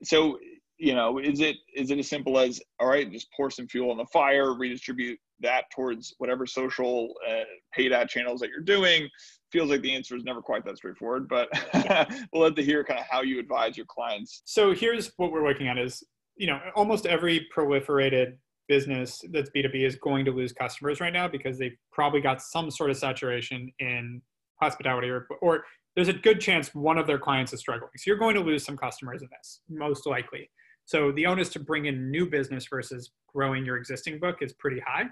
[0.02, 0.38] So
[0.80, 3.90] you know, is it is it as simple as all right, just pour some fuel
[3.90, 9.08] on the fire, redistribute that towards whatever social uh, paid ad channels that you're doing?
[9.50, 11.48] Feels like the answer is never quite that straightforward, but
[12.32, 14.42] we'll love to hear kind of how you advise your clients.
[14.44, 16.04] So here's what we're working on is
[16.38, 18.36] you know, almost every proliferated
[18.68, 22.70] business that's B2B is going to lose customers right now because they've probably got some
[22.70, 24.22] sort of saturation in
[24.60, 25.64] hospitality or, or
[25.98, 27.90] there's a good chance one of their clients is struggling.
[27.96, 30.48] So you're going to lose some customers in this, most likely.
[30.84, 34.78] So the onus to bring in new business versus growing your existing book is pretty
[34.78, 35.06] high.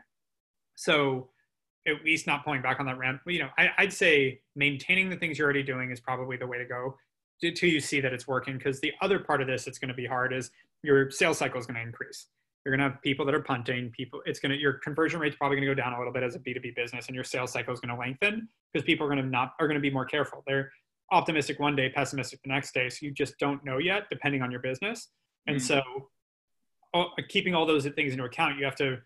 [0.77, 1.31] So
[1.89, 3.21] at least not pulling back on that ramp.
[3.27, 6.57] You know, I, would say maintaining the things you're already doing is probably the way
[6.57, 6.97] to go
[7.43, 8.57] until you see that it's working.
[8.57, 10.53] Because the other part of this that's going to be hard is
[10.85, 12.29] your sales cycle is going to increase.
[12.67, 13.91] You're going to have people that are punting.
[13.91, 16.25] People, it's going to your conversion rate's probably going to go down a little bit
[16.25, 19.09] as a B2B business, and your sales cycle is going to lengthen because people are
[19.09, 20.43] going to not are going to be more careful.
[20.49, 20.73] They're
[21.13, 22.89] optimistic one day, pessimistic the next day.
[22.89, 25.11] So you just don't know yet, depending on your business.
[25.47, 25.65] And mm-hmm.
[25.65, 26.11] so,
[26.93, 28.99] all, keeping all those things into account, you have to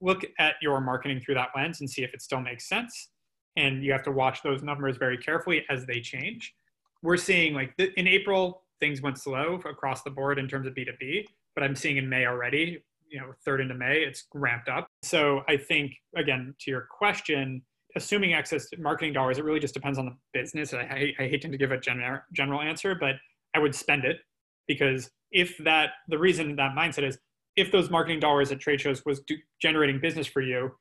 [0.00, 3.10] look at your marketing through that lens and see if it still makes sense.
[3.56, 6.54] And you have to watch those numbers very carefully as they change.
[7.02, 11.26] We're seeing like in April, things went slow across the board in terms of B2B,
[11.54, 12.82] but I'm seeing in May already,
[13.14, 14.88] you know, third into May, it's ramped up.
[15.04, 17.62] So I think, again, to your question,
[17.96, 20.74] assuming excess marketing dollars, it really just depends on the business.
[20.74, 23.14] I, I hate to give a general general answer, but
[23.54, 24.18] I would spend it
[24.66, 27.18] because if that the reason that mindset is
[27.54, 30.72] if those marketing dollars at trade shows was do, generating business for you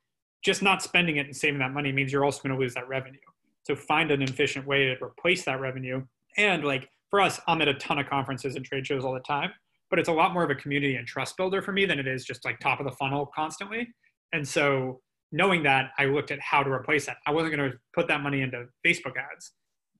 [0.43, 2.87] just not spending it and saving that money means you're also going to lose that
[2.87, 3.19] revenue
[3.63, 6.03] so find an efficient way to replace that revenue
[6.37, 9.19] and like for us i'm at a ton of conferences and trade shows all the
[9.21, 9.51] time
[9.89, 12.07] but it's a lot more of a community and trust builder for me than it
[12.07, 13.87] is just like top of the funnel constantly
[14.33, 14.99] and so
[15.31, 18.21] knowing that i looked at how to replace that i wasn't going to put that
[18.21, 19.53] money into facebook ads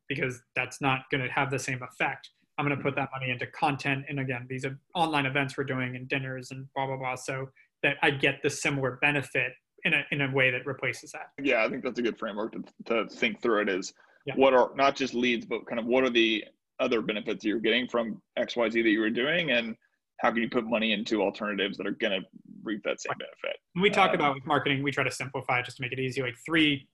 [0.10, 3.32] because that's not going to have the same effect I'm going to put that money
[3.32, 4.06] into content.
[4.08, 7.16] And again, these are online events we're doing and dinners and blah, blah, blah.
[7.16, 7.50] So
[7.82, 9.54] that I get the similar benefit
[9.86, 11.30] in a, in a way that replaces that.
[11.42, 13.94] Yeah, I think that's a good framework to, to think through it is
[14.26, 14.36] yeah.
[14.36, 16.44] what are not just leads, but kind of what are the
[16.84, 19.76] other benefits you're getting from XYZ that you were doing and
[20.20, 22.26] how can you put money into alternatives that are going to
[22.64, 23.58] reap that same benefit?
[23.74, 26.22] When we talk um, about marketing, we try to simplify just to make it easy,
[26.22, 26.88] like three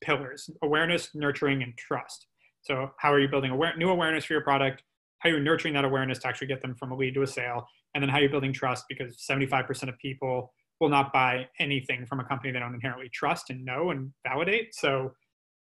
[0.00, 2.26] pillars, awareness, nurturing, and trust.
[2.62, 4.82] So how are you building aware- new awareness for your product?
[5.22, 7.26] how are you're nurturing that awareness to actually get them from a lead to a
[7.26, 11.46] sale, and then how are you're building trust because 75% of people will not buy
[11.60, 14.74] anything from a company they don't inherently trust and know and validate.
[14.74, 15.12] So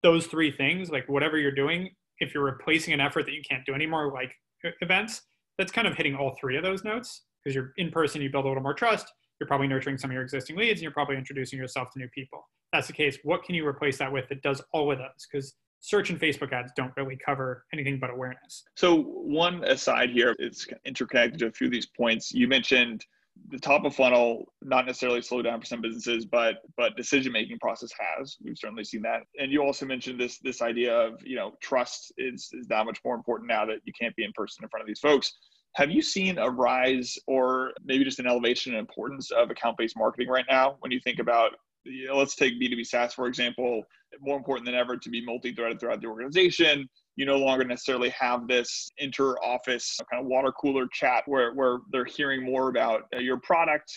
[0.02, 1.88] those three things, like whatever you're doing,
[2.20, 4.32] if you're replacing an effort that you can't do anymore, like
[4.80, 5.22] events,
[5.56, 8.44] that's kind of hitting all three of those notes because you're in person, you build
[8.44, 9.12] a little more trust.
[9.40, 12.08] You're probably nurturing some of your existing leads and you're probably introducing yourself to new
[12.08, 12.46] people.
[12.72, 13.18] That's the case.
[13.22, 15.26] What can you replace that with that does all of those?
[15.30, 18.64] Because search and Facebook ads don't really cover anything but awareness.
[18.74, 22.32] So one aside here, it's interconnected to a few of these points.
[22.32, 23.06] You mentioned
[23.50, 27.58] the top of funnel not necessarily slow down for some businesses, but but decision making
[27.58, 28.36] process has.
[28.42, 29.22] We've certainly seen that.
[29.38, 32.98] And you also mentioned this this idea of you know trust is is that much
[33.04, 35.32] more important now that you can't be in person in front of these folks.
[35.76, 39.96] Have you seen a rise or maybe just an elevation in importance of account based
[39.96, 41.52] marketing right now when you think about
[41.84, 43.82] you know, let's take B2B SaaS, for example,
[44.20, 46.88] more important than ever to be multi-threaded throughout the organization.
[47.18, 52.04] You no longer necessarily have this inter-office kind of water cooler chat where, where they're
[52.04, 53.90] hearing more about uh, your product.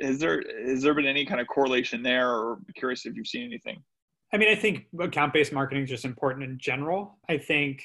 [0.00, 3.42] Has there has there been any kind of correlation there, or curious if you've seen
[3.42, 3.82] anything?
[4.32, 7.18] I mean, I think account-based marketing is just important in general.
[7.28, 7.82] I think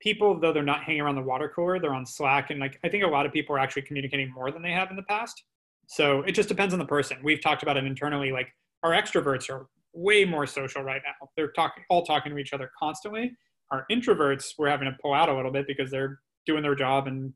[0.00, 2.88] people, though they're not hanging around the water cooler, they're on Slack, and like I
[2.88, 5.42] think a lot of people are actually communicating more than they have in the past.
[5.88, 7.16] So it just depends on the person.
[7.24, 8.30] We've talked about it internally.
[8.30, 8.50] Like
[8.84, 11.28] our extroverts are way more social right now.
[11.36, 13.32] They're talking, all talking to each other constantly.
[13.70, 17.06] Our introverts, we're having to pull out a little bit because they're doing their job
[17.06, 17.32] and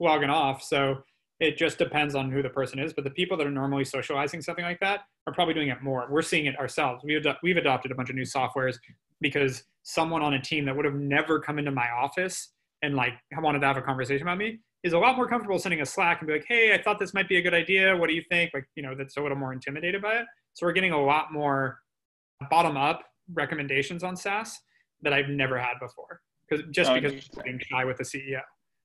[0.00, 0.62] logging off.
[0.62, 1.02] So
[1.40, 2.92] it just depends on who the person is.
[2.92, 6.06] But the people that are normally socializing something like that are probably doing it more.
[6.10, 7.02] We're seeing it ourselves.
[7.04, 8.76] We've, ad- we've adopted a bunch of new softwares
[9.20, 13.14] because someone on a team that would have never come into my office and like
[13.38, 16.20] wanted to have a conversation about me is a lot more comfortable sending a Slack
[16.20, 17.96] and be like, hey, I thought this might be a good idea.
[17.96, 18.50] What do you think?
[18.52, 20.26] Like, you know, that's a little more intimidated by it.
[20.54, 21.78] So we're getting a lot more
[22.50, 24.58] bottom up recommendations on SaaS
[25.02, 26.20] that I've never had before.
[26.48, 28.40] Because just oh, because we're being shy with the CEO.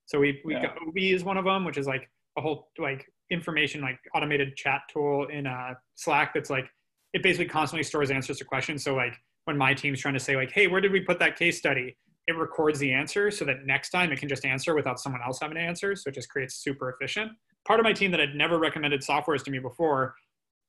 [0.05, 0.67] So we we yeah.
[0.67, 4.55] got Obie is one of them, which is like a whole like information like automated
[4.55, 6.69] chat tool in uh, Slack that's like
[7.13, 8.83] it basically constantly stores answers to questions.
[8.83, 9.13] So like
[9.45, 11.95] when my team's trying to say like, hey, where did we put that case study?
[12.27, 15.39] it records the answer so that next time it can just answer without someone else
[15.41, 15.95] having to answer.
[15.95, 17.31] So it just creates super efficient.
[17.65, 20.13] Part of my team that had never recommended softwares to me before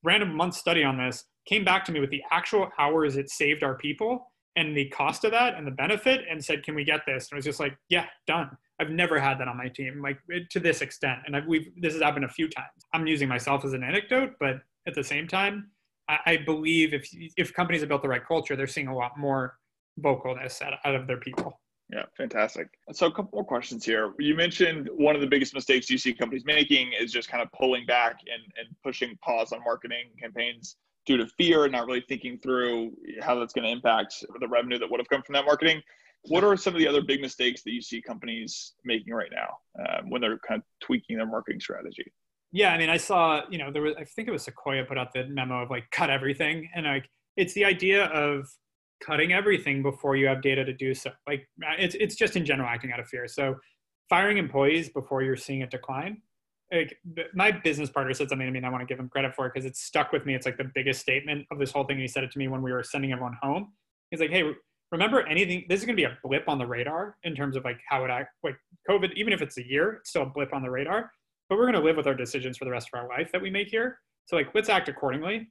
[0.04, 3.64] random month study on this, came back to me with the actual hours it saved
[3.64, 7.02] our people and the cost of that and the benefit and said, can we get
[7.06, 7.28] this?
[7.30, 8.50] And it was just like, yeah, done.
[8.80, 10.18] I've never had that on my team, like
[10.50, 11.20] to this extent.
[11.26, 12.68] And I've, we've this has happened a few times.
[12.92, 15.70] I'm using myself as an anecdote, but at the same time,
[16.08, 19.12] I, I believe if if companies have built the right culture, they're seeing a lot
[19.16, 19.58] more
[20.00, 21.60] vocalness out, out of their people.
[21.92, 22.68] Yeah, fantastic.
[22.92, 24.12] So a couple more questions here.
[24.18, 27.50] You mentioned one of the biggest mistakes you see companies making is just kind of
[27.52, 30.76] pulling back and, and pushing pause on marketing campaigns
[31.08, 32.92] due to fear and not really thinking through
[33.22, 35.82] how that's going to impact the revenue that would have come from that marketing.
[36.24, 39.56] What are some of the other big mistakes that you see companies making right now
[39.82, 42.12] um, when they're kind of tweaking their marketing strategy?
[42.52, 44.98] Yeah, I mean, I saw, you know, there was, I think it was Sequoia put
[44.98, 48.46] out the memo of like cut everything, and like it's the idea of
[49.02, 51.10] cutting everything before you have data to do so.
[51.26, 53.28] Like it's it's just in general acting out of fear.
[53.28, 53.54] So
[54.08, 56.22] firing employees before you're seeing it decline
[56.72, 56.98] like
[57.34, 59.46] my business partner said something to me and I want to give him credit for
[59.46, 60.34] it because it's stuck with me.
[60.34, 61.98] It's like the biggest statement of this whole thing.
[61.98, 63.72] He said it to me when we were sending everyone home.
[64.10, 64.44] He's like, Hey,
[64.92, 67.64] remember anything, this is going to be a blip on the radar in terms of
[67.64, 68.56] like how it act, like
[68.88, 71.10] COVID, even if it's a year, it's still a blip on the radar,
[71.48, 73.40] but we're going to live with our decisions for the rest of our life that
[73.40, 73.98] we make here.
[74.26, 75.50] So like, let's act accordingly.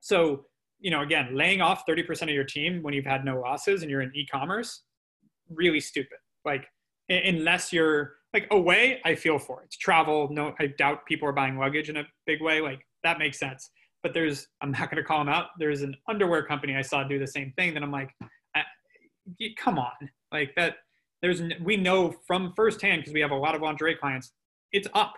[0.00, 0.46] So,
[0.78, 3.90] you know, again, laying off 30% of your team when you've had no losses and
[3.90, 4.82] you're in e-commerce,
[5.48, 6.18] really stupid.
[6.44, 6.66] Like
[7.08, 9.72] unless you're, like away, I feel for it.
[9.72, 10.28] travel.
[10.30, 12.60] No, I doubt people are buying luggage in a big way.
[12.60, 13.70] Like that makes sense.
[14.02, 15.46] But there's, I'm not going to call them out.
[15.58, 17.74] There's an underwear company I saw do the same thing.
[17.74, 18.10] That I'm like,
[19.58, 19.92] come on,
[20.32, 20.76] like that.
[21.22, 24.32] There's, we know from firsthand because we have a lot of lingerie clients.
[24.72, 25.12] It's up.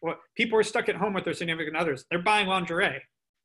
[0.00, 2.04] What people are stuck at home with their significant others.
[2.10, 3.00] They're buying lingerie,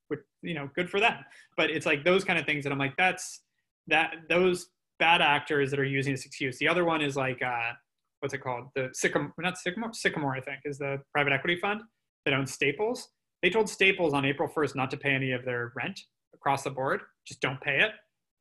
[0.07, 1.17] which you know, good for them.
[1.55, 3.41] But it's like those kind of things that I'm like, that's
[3.87, 6.57] that those bad actors that are using this excuse.
[6.57, 7.41] The other one is like.
[7.41, 7.73] uh
[8.23, 8.67] what's it called?
[8.73, 11.81] The Sycamore, not Sycamore, Sycamore, I think, is the private equity fund
[12.23, 13.09] that owns Staples.
[13.41, 15.99] They told Staples on April 1st not to pay any of their rent
[16.33, 17.01] across the board.
[17.27, 17.91] Just don't pay it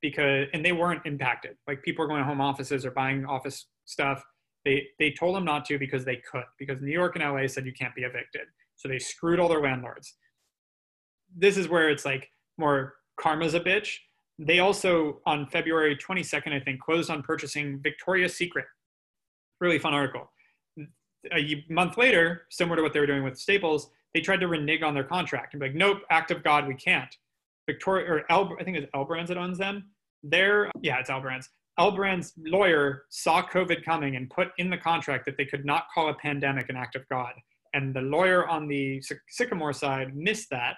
[0.00, 1.56] because, and they weren't impacted.
[1.66, 4.22] Like people are going to home offices or buying office stuff.
[4.64, 7.66] They, they told them not to because they could, because New York and LA said
[7.66, 8.42] you can't be evicted.
[8.76, 10.14] So they screwed all their landlords.
[11.36, 13.96] This is where it's like more karma's a bitch.
[14.38, 18.66] They also, on February 22nd, I think, closed on purchasing Victoria's Secret,
[19.62, 20.28] really fun article.
[21.32, 24.82] A month later, similar to what they were doing with Staples, they tried to renege
[24.82, 27.16] on their contract and be like, nope, act of God, we can't.
[27.66, 29.84] Victoria or L, I think it's L Brands that owns them.
[30.24, 31.48] Their yeah, it's L Brands.
[31.78, 35.86] L Brands lawyer saw COVID coming and put in the contract that they could not
[35.94, 37.32] call a pandemic an act of God.
[37.72, 40.74] And the lawyer on the Sycamore side missed that,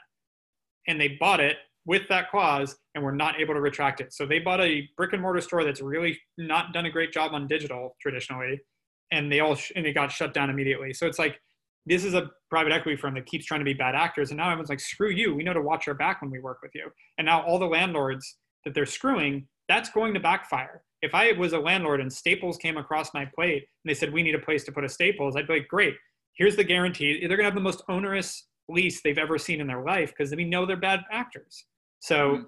[0.86, 4.12] and they bought it with that clause and were not able to retract it.
[4.12, 7.32] So they bought a brick and mortar store that's really not done a great job
[7.32, 8.60] on digital traditionally
[9.10, 10.92] and they all sh- and it got shut down immediately.
[10.92, 11.40] So it's like
[11.86, 14.46] this is a private equity firm that keeps trying to be bad actors, and now
[14.46, 15.34] everyone's like, "Screw you!
[15.34, 17.66] We know to watch our back when we work with you." And now all the
[17.66, 20.82] landlords that they're screwing, that's going to backfire.
[21.02, 24.22] If I was a landlord and Staples came across my plate and they said we
[24.22, 25.94] need a place to put a Staples, I'd be like, "Great!
[26.36, 27.20] Here's the guarantee.
[27.20, 30.34] They're going to have the most onerous lease they've ever seen in their life because
[30.34, 31.64] we know they're bad actors."
[32.00, 32.16] So.
[32.16, 32.42] Mm-hmm.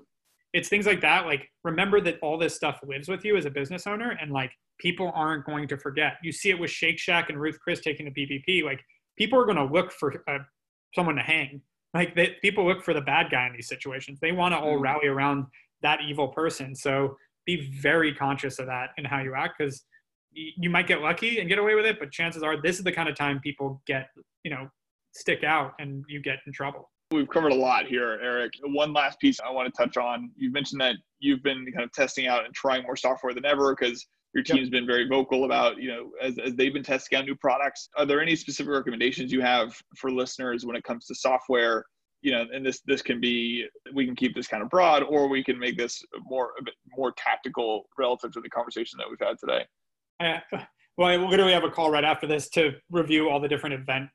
[0.53, 1.27] It's things like that.
[1.27, 4.53] Like, remember that all this stuff lives with you as a business owner, and like,
[4.79, 6.17] people aren't going to forget.
[6.23, 8.65] You see it with Shake Shack and Ruth Chris taking the PPP.
[8.65, 8.85] Like
[9.17, 10.39] people are going to look for uh,
[10.95, 11.61] someone to hang.
[11.95, 14.19] Like they, people look for the bad guy in these situations.
[14.21, 14.83] They want to all mm.
[14.83, 15.47] rally around
[15.83, 16.75] that evil person.
[16.75, 19.85] So be very conscious of that and how you act because
[20.33, 22.93] you might get lucky and get away with it, but chances are this is the
[22.93, 24.09] kind of time people get,
[24.45, 24.69] you know,
[25.15, 26.91] stick out and you get in trouble.
[27.13, 28.53] We've covered a lot here, Erik.
[28.65, 30.31] One last piece I want to touch on.
[30.35, 33.75] You mentioned that you've been kind of testing out and trying more software than ever
[33.75, 37.25] because your team's been very vocal about you know as, as they've been testing out
[37.25, 41.15] new products are there any specific recommendations you have for listeners when it comes to
[41.15, 41.85] software
[42.21, 43.65] you know and this this can be
[43.95, 46.75] we can keep this kind of broad or we can make this more a bit
[46.97, 49.65] more tactical relative to the conversation that we've had today
[50.21, 50.59] uh,
[50.99, 53.75] well we're going to have a call right after this to review all the different
[53.75, 54.11] event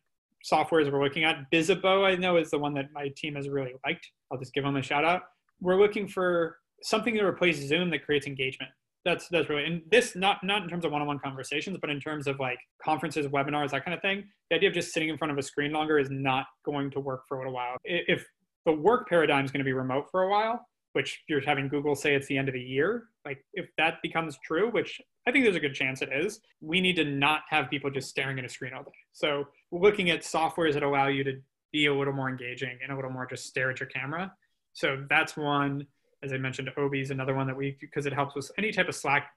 [0.49, 3.73] softwares we're looking at Bizzabo, i know is the one that my team has really
[3.85, 4.07] liked.
[4.31, 5.23] I'll just give them a shout out.
[5.59, 8.71] We're looking for something to replace zoom that creates engagement.
[9.03, 12.27] That's that's really and this not not in terms of one-on-one conversations but in terms
[12.27, 14.23] of like conferences webinars that kind of thing.
[14.49, 16.99] The idea of just sitting in front of a screen longer is not going to
[16.99, 18.25] work for a little while if
[18.65, 21.95] the work paradigm is going to be remote for a while which you're having google
[21.95, 25.43] say it's the end of the year like if that becomes true which i think
[25.43, 28.45] there's a good chance it is we need to not have people just staring at
[28.45, 31.39] a screen all day so looking at softwares that allow you to
[31.71, 34.31] be a little more engaging and a little more just stare at your camera
[34.73, 35.85] so that's one
[36.23, 38.87] as I mentioned, Obie is another one that we, because it helps with any type
[38.87, 39.31] of Slack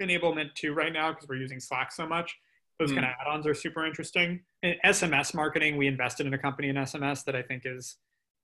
[0.00, 2.38] enablement too right now, because we're using Slack so much.
[2.78, 2.94] Those mm.
[2.94, 4.40] kind of add-ons are super interesting.
[4.62, 7.96] In SMS marketing, we invested in a company in SMS that I think is,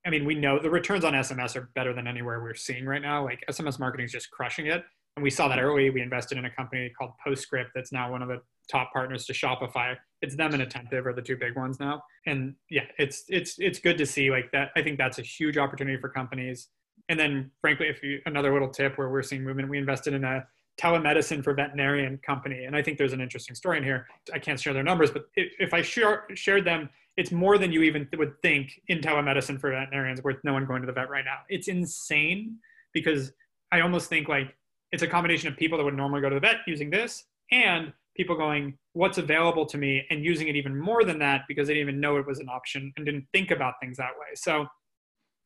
[0.07, 3.03] I mean, we know the returns on SMS are better than anywhere we're seeing right
[3.03, 3.25] now.
[3.25, 4.85] Like SMS marketing is just crushing it.
[5.16, 5.90] And we saw that early.
[5.90, 8.40] We invested in a company called Postscript that's now one of the
[8.71, 9.97] top partners to Shopify.
[10.23, 12.03] It's them and Attentive are the two big ones now.
[12.27, 14.71] And yeah, it's it's it's good to see like that.
[14.77, 16.69] I think that's a huge opportunity for companies.
[17.09, 20.23] And then frankly, if you another little tip where we're seeing movement, we invested in
[20.25, 20.47] a
[20.81, 22.64] telemedicine for veterinarian company.
[22.64, 24.07] And I think there's an interesting story in here.
[24.33, 27.72] I can't share their numbers, but if, if I share, shared them, it's more than
[27.72, 31.09] you even would think in telemedicine for veterinarians with no one going to the vet
[31.09, 31.38] right now.
[31.48, 32.59] It's insane
[32.92, 33.33] because
[33.72, 34.55] I almost think like
[34.92, 37.92] it's a combination of people that would normally go to the vet using this and
[38.16, 41.74] people going, what's available to me and using it even more than that because they
[41.74, 44.35] didn't even know it was an option and didn't think about things that way.
[44.35, 44.66] So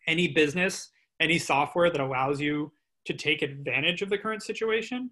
[0.06, 2.72] any business, any software that allows you
[3.06, 5.10] to take advantage of the current situation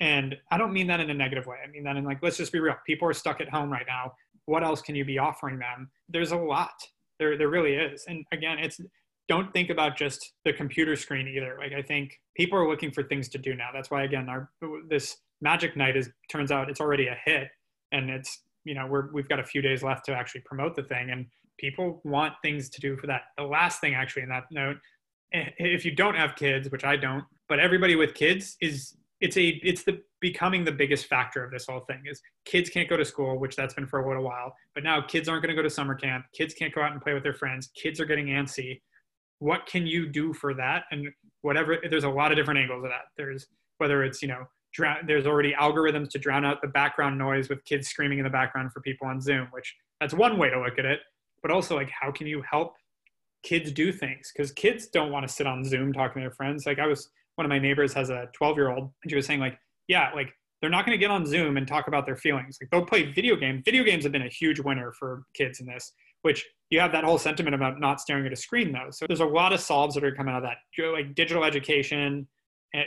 [0.00, 1.58] and I don't mean that in a negative way.
[1.62, 2.74] I mean that in like, let's just be real.
[2.86, 4.12] People are stuck at home right now.
[4.46, 5.90] What else can you be offering them?
[6.12, 6.72] There's a lot.
[7.18, 8.04] There, there really is.
[8.08, 8.80] And again, it's
[9.28, 11.56] don't think about just the computer screen either.
[11.58, 13.68] Like I think people are looking for things to do now.
[13.72, 14.50] That's why again, our
[14.88, 17.48] this Magic Night is turns out it's already a hit,
[17.92, 20.82] and it's you know we're we've got a few days left to actually promote the
[20.82, 21.26] thing, and
[21.58, 23.22] people want things to do for that.
[23.38, 24.76] The last thing actually in that note,
[25.32, 29.36] eh, if you don't have kids, which I don't, but everybody with kids is it's
[29.36, 32.96] a it's the becoming the biggest factor of this whole thing is kids can't go
[32.96, 35.60] to school which that's been for a little while but now kids aren't going to
[35.60, 36.24] go to summer camp.
[36.34, 37.70] Kids can't go out and play with their friends.
[37.74, 38.80] Kids are getting antsy.
[39.38, 40.84] What can you do for that?
[40.90, 41.08] And
[41.42, 43.06] whatever there's a lot of different angles of that.
[43.16, 43.46] There's
[43.78, 44.44] whether it's you know
[45.06, 48.70] there's already algorithms to drown out the background noise with kids screaming in the background
[48.72, 51.00] for people on zoom which that's one way to look at it
[51.42, 52.74] but also like how can you help
[53.42, 54.30] kids do things?
[54.32, 56.66] Because kids don't want to sit on zoom talking to their friends.
[56.66, 59.26] Like i was one of my neighbors has a 12 year old and she was
[59.26, 59.58] saying like
[59.90, 62.58] yeah like they're not going to get on zoom and talk about their feelings.
[62.60, 65.66] Like they'll play video games video games have been a huge winner for kids in
[65.66, 68.90] this which you have that whole sentiment about not staring at a screen though.
[68.90, 70.92] So there's a lot of solves that are coming out of that.
[70.92, 72.28] Like digital education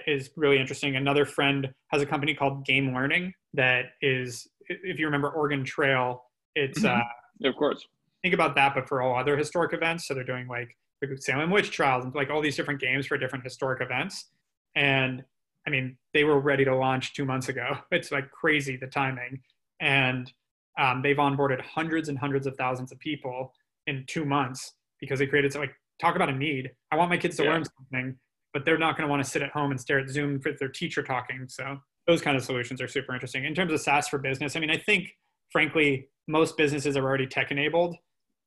[0.08, 0.96] is really interesting.
[0.96, 6.24] Another friend has a company called game learning that is if you remember oregon trail
[6.56, 7.02] it's mm-hmm.
[7.02, 7.86] uh, of course.
[8.22, 10.08] think about that but for all other historic events.
[10.08, 10.76] So they're doing like
[11.18, 14.30] Salem witch trials and like all these different games for different historic events.
[14.76, 15.24] And
[15.68, 17.78] I mean, they were ready to launch two months ago.
[17.92, 19.42] It's like crazy the timing.
[19.80, 20.32] And
[20.80, 23.54] um, they've onboarded hundreds and hundreds of thousands of people
[23.88, 26.72] in two months because they created, so like, talk about a need.
[26.92, 27.52] I want my kids to yeah.
[27.52, 28.16] learn something,
[28.54, 30.60] but they're not going to want to sit at home and stare at Zoom with
[30.60, 31.46] their teacher talking.
[31.48, 33.46] So those kind of solutions are super interesting.
[33.46, 35.10] In terms of SaaS for business, I mean, I think,
[35.52, 37.96] frankly, most businesses are already tech enabled.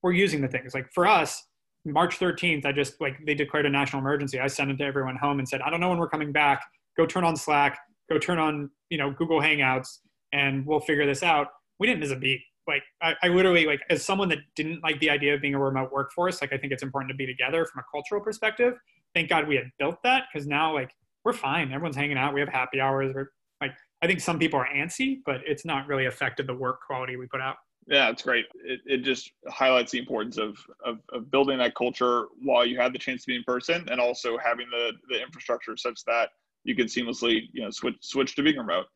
[0.03, 0.75] We're using the things.
[0.75, 1.43] Like for us,
[1.85, 4.41] March 13th, I just like they declared a national emergency.
[4.41, 6.63] I sent it to everyone home and said, I don't know when we're coming back.
[6.97, 7.79] Go turn on Slack,
[8.11, 9.99] go turn on, you know, Google Hangouts,
[10.33, 11.49] and we'll figure this out.
[11.79, 12.41] We didn't miss a beat.
[12.67, 15.59] Like I, I literally like as someone that didn't like the idea of being a
[15.59, 18.75] remote workforce, like I think it's important to be together from a cultural perspective.
[19.15, 20.91] Thank God we had built that because now like
[21.25, 21.73] we're fine.
[21.73, 22.35] Everyone's hanging out.
[22.35, 23.15] We have happy hours.
[23.15, 23.31] We're
[23.61, 27.17] like I think some people are antsy, but it's not really affected the work quality
[27.17, 27.57] we put out.
[27.89, 28.47] Yeah, it's great.
[28.65, 32.93] It, it just highlights the importance of, of, of, building that culture while you have
[32.93, 36.31] the chance to be in person and also having the, the infrastructure such that
[36.67, 38.87] you can seamlessly, you know, switch, switch to being remote.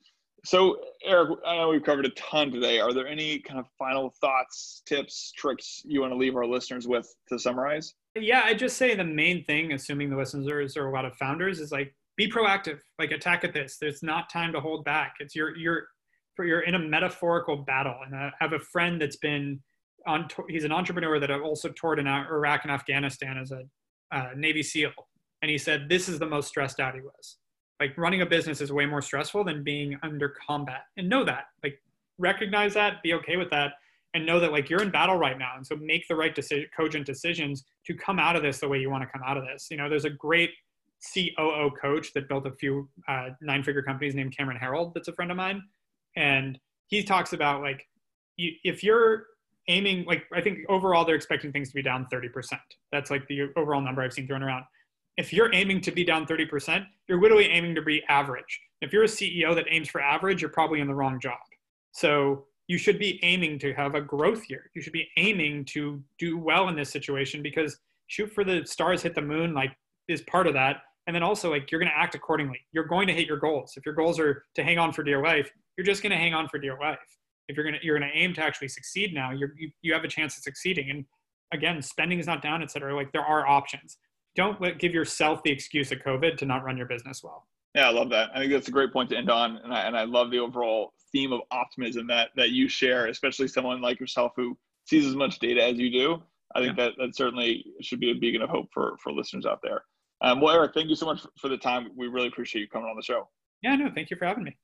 [0.44, 2.80] So Erik, I know we've covered a ton today.
[2.80, 6.88] Are there any kind of final thoughts, tips, tricks you want to leave our listeners
[6.88, 7.94] with to summarize?
[8.14, 11.60] Yeah, I just say the main thing, assuming the listeners are a lot of founders,
[11.60, 13.76] is like be proactive, like attack at this.
[13.78, 15.14] There's not time to hold back.
[15.20, 15.88] It's your, you're
[16.38, 17.96] you're in a metaphorical battle.
[18.04, 19.60] And I have a friend that's been
[20.06, 20.28] on.
[20.48, 23.62] He's an entrepreneur that also toured in Iraq and Afghanistan as a
[24.12, 24.92] uh, Navy SEAL,
[25.42, 27.36] and he said this is the most stressed out he was.
[27.80, 31.46] Like running a business is way more stressful than being under combat, and know that.
[31.62, 31.82] Like
[32.18, 33.72] recognize that, be okay with that,
[34.14, 36.66] and know that like you're in battle right now, and so make the right decision,
[36.76, 39.44] cogent decisions to come out of this the way you want to come out of
[39.44, 39.68] this.
[39.70, 40.50] You know, there's a great
[41.14, 45.30] COO coach that built a few uh, nine-figure companies named Cameron Herold That's a friend
[45.30, 45.62] of mine
[46.16, 47.86] and he talks about like
[48.36, 49.26] you, if you're
[49.68, 52.58] aiming like i think overall they're expecting things to be down 30%
[52.90, 54.64] that's like the overall number i've seen thrown around
[55.16, 59.04] if you're aiming to be down 30% you're literally aiming to be average if you're
[59.04, 61.38] a ceo that aims for average you're probably in the wrong job
[61.92, 66.02] so you should be aiming to have a growth year you should be aiming to
[66.18, 69.72] do well in this situation because shoot for the stars hit the moon like
[70.08, 73.06] is part of that and then also like you're going to act accordingly you're going
[73.06, 75.50] to hit your goals if your goals are to hang on for dear life
[75.80, 76.98] you're just going to hang on for dear life.
[77.48, 79.48] If you're going to, you're going to aim to actually succeed now, you,
[79.80, 80.90] you have a chance of succeeding.
[80.90, 81.06] And
[81.54, 82.94] again, spending is not down, et cetera.
[82.94, 83.96] Like there are options.
[84.36, 87.46] Don't let, give yourself the excuse of COVID to not run your business well.
[87.74, 88.30] Yeah, I love that.
[88.34, 89.58] I think that's a great point to end on.
[89.58, 93.48] And I, and I love the overall theme of optimism that, that you share, especially
[93.48, 94.56] someone like yourself who
[94.86, 96.22] sees as much data as you do.
[96.54, 96.86] I think yeah.
[96.86, 99.84] that, that certainly should be a beacon of hope for, for listeners out there.
[100.20, 101.90] Um, well, Erik, thank you so much for the time.
[101.96, 103.28] We really appreciate you coming on the show.
[103.62, 104.56] Yeah, no, thank you for having me.